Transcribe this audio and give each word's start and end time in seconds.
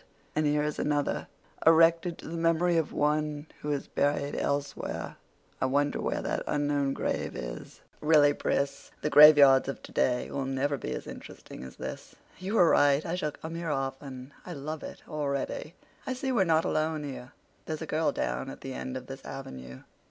And 0.35 0.47
here 0.47 0.63
is 0.63 0.79
another 0.79 1.27
'erected 1.63 2.17
to 2.17 2.27
the 2.27 2.35
memory 2.35 2.75
of 2.75 2.91
one 2.91 3.45
who 3.61 3.71
is 3.71 3.85
buried 3.87 4.35
elsewhere.' 4.35 5.17
I 5.61 5.67
wonder 5.67 6.01
where 6.01 6.23
that 6.23 6.41
unknown 6.47 6.93
grave 6.93 7.35
is. 7.35 7.81
Really, 8.01 8.33
Pris, 8.33 8.89
the 9.03 9.11
graveyards 9.11 9.67
of 9.67 9.83
today 9.83 10.31
will 10.31 10.45
never 10.45 10.75
be 10.75 10.91
as 10.93 11.05
interesting 11.05 11.63
as 11.63 11.75
this. 11.75 12.15
You 12.39 12.55
were 12.55 12.71
right—I 12.71 13.13
shall 13.13 13.29
come 13.33 13.53
here 13.53 13.69
often. 13.69 14.33
I 14.43 14.53
love 14.53 14.81
it 14.81 15.03
already. 15.07 15.75
I 16.07 16.13
see 16.15 16.31
we're 16.31 16.45
not 16.45 16.65
alone 16.65 17.03
here—there's 17.03 17.83
a 17.83 17.85
girl 17.85 18.11
down 18.11 18.49
at 18.49 18.61
the 18.61 18.73
end 18.73 18.97
of 18.97 19.05
this 19.05 19.23
avenue." 19.23 19.83